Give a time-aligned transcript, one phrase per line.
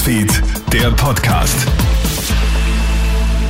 [0.00, 1.66] Newsfeed, der Podcast.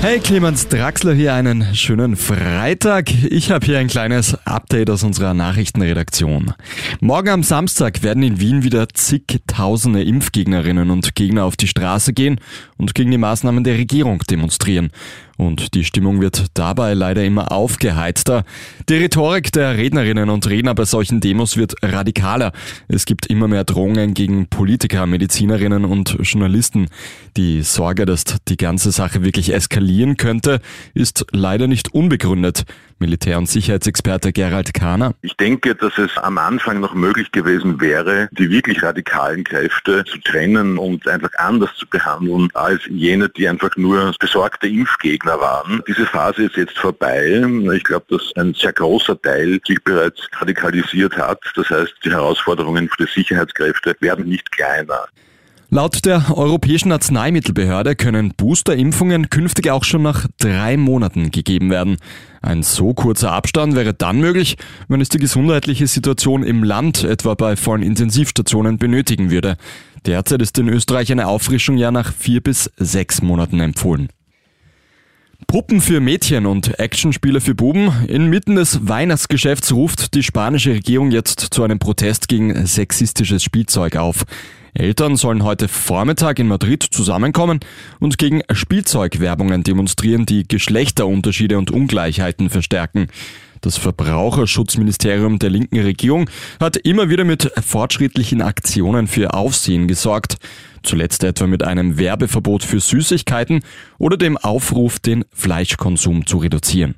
[0.00, 3.10] Hey, Clemens Draxler hier, einen schönen Freitag.
[3.24, 6.54] Ich habe hier ein kleines Update aus unserer Nachrichtenredaktion.
[7.00, 12.40] Morgen am Samstag werden in Wien wieder zigtausende Impfgegnerinnen und Gegner auf die Straße gehen
[12.78, 14.90] und gegen die Maßnahmen der Regierung demonstrieren.
[15.38, 18.42] Und die Stimmung wird dabei leider immer aufgeheizter.
[18.88, 22.50] Die Rhetorik der Rednerinnen und Redner bei solchen Demos wird radikaler.
[22.88, 26.88] Es gibt immer mehr Drohungen gegen Politiker, Medizinerinnen und Journalisten.
[27.36, 30.60] Die Sorge, dass die ganze Sache wirklich eskalieren könnte,
[30.92, 32.64] ist leider nicht unbegründet.
[32.98, 35.14] Militär- und Sicherheitsexperte Gerald Kahner.
[35.22, 40.18] Ich denke, dass es am Anfang noch möglich gewesen wäre, die wirklich radikalen Kräfte zu
[40.18, 45.82] trennen und einfach anders zu behandeln als jene, die einfach nur besorgte Impfgegner waren.
[45.88, 47.42] Diese Phase ist jetzt vorbei.
[47.74, 51.40] Ich glaube, dass ein sehr großer Teil sich bereits radikalisiert hat.
[51.56, 55.08] Das heißt, die Herausforderungen für die Sicherheitskräfte werden nicht kleiner.
[55.70, 61.98] Laut der Europäischen Arzneimittelbehörde können Boosterimpfungen künftig auch schon nach drei Monaten gegeben werden.
[62.40, 64.56] Ein so kurzer Abstand wäre dann möglich,
[64.88, 69.58] wenn es die gesundheitliche Situation im Land etwa bei vollen Intensivstationen benötigen würde.
[70.06, 74.08] Derzeit ist in Österreich eine Auffrischung ja nach vier bis sechs Monaten empfohlen.
[75.46, 77.92] Puppen für Mädchen und Actionspiele für Buben.
[78.08, 84.24] Inmitten des Weihnachtsgeschäfts ruft die spanische Regierung jetzt zu einem Protest gegen sexistisches Spielzeug auf.
[84.74, 87.60] Eltern sollen heute Vormittag in Madrid zusammenkommen
[88.00, 93.08] und gegen Spielzeugwerbungen demonstrieren, die Geschlechterunterschiede und Ungleichheiten verstärken.
[93.60, 100.36] Das Verbraucherschutzministerium der linken Regierung hat immer wieder mit fortschrittlichen Aktionen für Aufsehen gesorgt.
[100.82, 103.62] Zuletzt etwa mit einem Werbeverbot für Süßigkeiten
[103.98, 106.94] oder dem Aufruf, den Fleischkonsum zu reduzieren.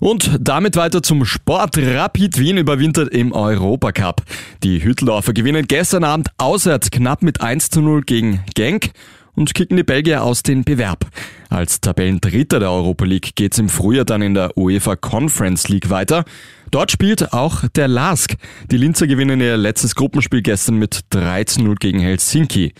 [0.00, 1.78] Und damit weiter zum Sport.
[1.78, 4.22] Rapid Wien überwintert im Europacup.
[4.64, 8.90] Die Hütteldorfer gewinnen gestern Abend auswärts knapp mit 1 zu 0 gegen Genk
[9.34, 11.06] und kicken die Belgier aus den Bewerb.
[11.48, 16.24] Als Tabellendritter der Europa League geht's im Frühjahr dann in der UEFA Conference League weiter.
[16.70, 18.36] Dort spielt auch der LASK.
[18.70, 22.72] Die Linzer gewinnen ihr letztes Gruppenspiel gestern mit 3 zu 0 gegen Helsinki.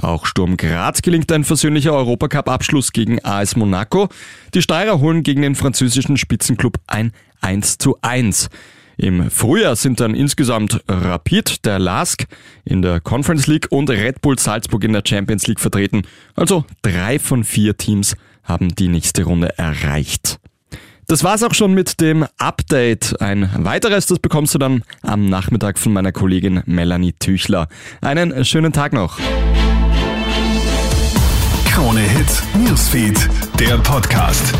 [0.00, 4.08] Auch Sturm Graz gelingt ein versöhnlicher Europacup-Abschluss gegen AS Monaco.
[4.54, 8.48] Die Steirer holen gegen den französischen Spitzenklub ein 1 zu 1.
[8.98, 12.26] Im Frühjahr sind dann insgesamt Rapid, der LASK
[12.64, 16.02] in der Conference League und Red Bull Salzburg in der Champions League vertreten.
[16.34, 20.40] Also drei von vier Teams haben die nächste Runde erreicht.
[21.06, 23.20] Das war's auch schon mit dem Update.
[23.22, 27.68] Ein weiteres, das bekommst du dann am Nachmittag von meiner Kollegin Melanie Tüchler.
[28.00, 29.18] Einen schönen Tag noch.
[31.70, 33.28] Krone Hits, Newsfeed,
[33.60, 34.52] der Podcast.